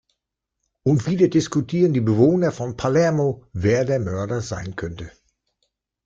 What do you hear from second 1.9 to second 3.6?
die Bewohner von Palermo,